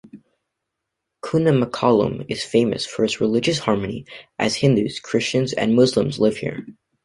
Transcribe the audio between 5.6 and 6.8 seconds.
Muslims live here.